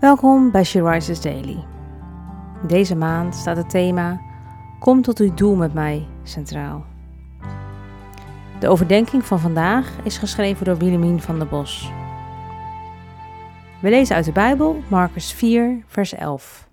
Welkom 0.00 0.50
bij 0.50 0.64
She 0.64 1.18
Daily. 1.22 1.64
Deze 2.66 2.94
maand 2.94 3.34
staat 3.34 3.56
het 3.56 3.70
thema 3.70 4.20
Kom 4.78 5.02
tot 5.02 5.18
uw 5.18 5.34
doel 5.34 5.54
met 5.54 5.74
mij 5.74 6.06
centraal. 6.22 6.84
De 8.60 8.68
overdenking 8.68 9.24
van 9.24 9.40
vandaag 9.40 10.04
is 10.04 10.18
geschreven 10.18 10.64
door 10.64 10.76
Willemien 10.76 11.20
van 11.20 11.38
der 11.38 11.48
Bos. 11.48 11.90
We 13.80 13.90
lezen 13.90 14.16
uit 14.16 14.24
de 14.24 14.32
Bijbel 14.32 14.82
Marcus 14.90 15.32
4, 15.32 15.84
vers 15.86 16.14
11. 16.14 16.68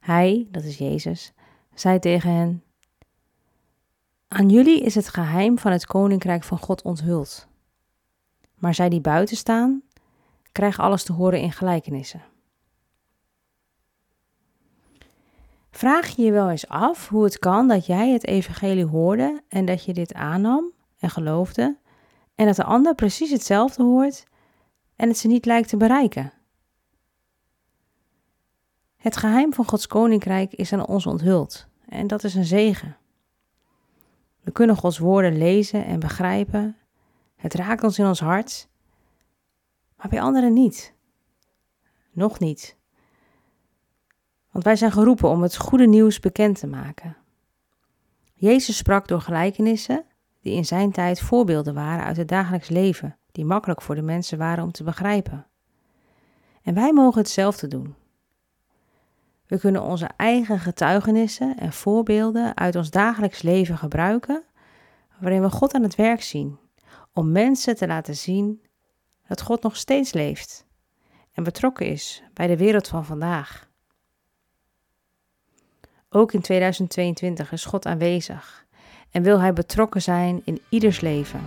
Hij, 0.00 0.46
dat 0.50 0.64
is 0.64 0.78
Jezus, 0.78 1.32
zei 1.74 1.98
tegen 1.98 2.34
hen: 2.34 2.62
Aan 4.28 4.48
jullie 4.48 4.80
is 4.80 4.94
het 4.94 5.08
geheim 5.08 5.58
van 5.58 5.72
het 5.72 5.86
koninkrijk 5.86 6.44
van 6.44 6.58
God 6.58 6.82
onthuld. 6.82 7.48
Maar 8.54 8.74
zij 8.74 8.88
die 8.88 9.00
buiten 9.00 9.36
staan, 9.36 9.82
krijgen 10.58 10.84
alles 10.84 11.04
te 11.04 11.12
horen 11.12 11.40
in 11.40 11.52
gelijkenissen. 11.52 12.22
Vraag 15.70 16.08
je 16.08 16.22
je 16.22 16.32
wel 16.32 16.50
eens 16.50 16.68
af 16.68 17.08
hoe 17.08 17.24
het 17.24 17.38
kan 17.38 17.68
dat 17.68 17.86
jij 17.86 18.10
het 18.10 18.26
evangelie 18.26 18.84
hoorde 18.84 19.42
en 19.48 19.64
dat 19.64 19.84
je 19.84 19.92
dit 19.92 20.14
aannam 20.14 20.72
en 20.98 21.10
geloofde 21.10 21.76
en 22.34 22.46
dat 22.46 22.56
de 22.56 22.64
ander 22.64 22.94
precies 22.94 23.30
hetzelfde 23.30 23.82
hoort 23.82 24.24
en 24.96 25.08
het 25.08 25.18
ze 25.18 25.26
niet 25.26 25.46
lijkt 25.46 25.68
te 25.68 25.76
bereiken? 25.76 26.32
Het 28.96 29.16
geheim 29.16 29.52
van 29.52 29.68
Gods 29.68 29.86
koninkrijk 29.86 30.52
is 30.52 30.72
aan 30.72 30.86
ons 30.86 31.06
onthuld 31.06 31.66
en 31.88 32.06
dat 32.06 32.24
is 32.24 32.34
een 32.34 32.44
zegen. 32.44 32.96
We 34.40 34.50
kunnen 34.50 34.76
Gods 34.76 34.98
woorden 34.98 35.38
lezen 35.38 35.84
en 35.84 36.00
begrijpen. 36.00 36.76
Het 37.36 37.54
raakt 37.54 37.82
ons 37.82 37.98
in 37.98 38.06
ons 38.06 38.20
hart, 38.20 38.68
maar 39.98 40.08
bij 40.08 40.20
anderen 40.20 40.52
niet. 40.52 40.94
Nog 42.10 42.38
niet. 42.38 42.76
Want 44.50 44.64
wij 44.64 44.76
zijn 44.76 44.92
geroepen 44.92 45.28
om 45.28 45.42
het 45.42 45.56
goede 45.56 45.86
nieuws 45.86 46.20
bekend 46.20 46.58
te 46.58 46.66
maken. 46.66 47.16
Jezus 48.34 48.76
sprak 48.76 49.08
door 49.08 49.20
gelijkenissen 49.20 50.04
die 50.40 50.54
in 50.54 50.64
zijn 50.64 50.92
tijd 50.92 51.20
voorbeelden 51.20 51.74
waren 51.74 52.04
uit 52.04 52.16
het 52.16 52.28
dagelijks 52.28 52.68
leven, 52.68 53.18
die 53.32 53.44
makkelijk 53.44 53.82
voor 53.82 53.94
de 53.94 54.02
mensen 54.02 54.38
waren 54.38 54.64
om 54.64 54.72
te 54.72 54.84
begrijpen. 54.84 55.46
En 56.62 56.74
wij 56.74 56.92
mogen 56.92 57.20
hetzelfde 57.20 57.68
doen. 57.68 57.94
We 59.46 59.58
kunnen 59.58 59.82
onze 59.82 60.08
eigen 60.16 60.58
getuigenissen 60.58 61.56
en 61.56 61.72
voorbeelden 61.72 62.56
uit 62.56 62.76
ons 62.76 62.90
dagelijks 62.90 63.42
leven 63.42 63.78
gebruiken, 63.78 64.42
waarin 65.20 65.42
we 65.42 65.50
God 65.50 65.74
aan 65.74 65.82
het 65.82 65.94
werk 65.94 66.22
zien, 66.22 66.58
om 67.12 67.32
mensen 67.32 67.76
te 67.76 67.86
laten 67.86 68.16
zien 68.16 68.62
dat 69.28 69.42
God 69.42 69.62
nog 69.62 69.76
steeds 69.76 70.12
leeft 70.12 70.66
en 71.32 71.42
betrokken 71.42 71.86
is 71.86 72.22
bij 72.32 72.46
de 72.46 72.56
wereld 72.56 72.88
van 72.88 73.04
vandaag. 73.04 73.68
Ook 76.10 76.32
in 76.32 76.40
2022 76.40 77.52
is 77.52 77.64
God 77.64 77.86
aanwezig 77.86 78.66
en 79.10 79.22
wil 79.22 79.40
Hij 79.40 79.52
betrokken 79.52 80.02
zijn 80.02 80.42
in 80.44 80.60
ieders 80.68 81.00
leven. 81.00 81.40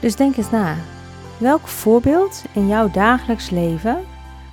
Dus 0.00 0.16
denk 0.16 0.36
eens 0.36 0.50
na. 0.50 0.76
Welk 1.38 1.66
voorbeeld 1.68 2.44
in 2.54 2.66
jouw 2.66 2.90
dagelijks 2.90 3.50
leven 3.50 4.04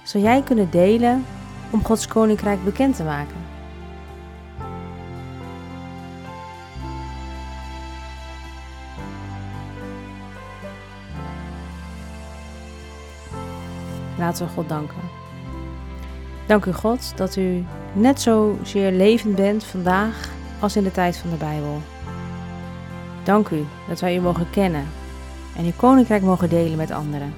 zou 0.04 0.24
jij 0.24 0.42
kunnen 0.42 0.72
delen 0.72 1.26
om 1.72 1.84
Gods 1.84 2.08
koninkrijk 2.08 2.64
bekend 2.64 2.96
te 2.96 3.04
maken? 3.04 3.47
Laten 14.18 14.46
we 14.46 14.52
God 14.52 14.70
danken. 14.70 15.02
Dank 16.48 16.66
u 16.66 16.74
God 16.74 17.18
dat 17.18 17.36
u 17.36 17.66
net 17.94 18.22
zo 18.22 18.58
zeer 18.64 18.92
levend 18.92 19.36
bent 19.36 19.64
vandaag 19.64 20.30
als 20.60 20.76
in 20.76 20.84
de 20.84 20.92
tijd 20.92 21.18
van 21.18 21.30
de 21.30 21.36
Bijbel. 21.36 21.82
Dank 23.24 23.50
u 23.50 23.66
dat 23.88 24.00
wij 24.00 24.16
u 24.16 24.20
mogen 24.22 24.50
kennen 24.50 24.86
en 25.58 25.66
uw 25.66 25.72
koninkrijk 25.76 26.22
mogen 26.22 26.50
delen 26.50 26.78
met 26.78 26.92
anderen. 26.92 27.34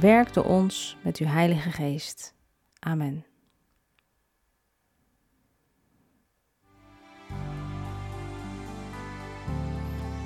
Werk 0.00 0.32
door 0.32 0.44
ons 0.44 0.96
met 1.02 1.18
uw 1.18 1.26
Heilige 1.26 1.70
Geest. 1.70 2.34
Amen. 2.78 3.24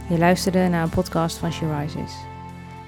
Je 0.09 0.19
luisterde 0.19 0.69
naar 0.69 0.83
een 0.83 0.91
podcast 0.91 1.39
van 1.39 1.53
She 1.53 1.79
Rises. 1.79 2.30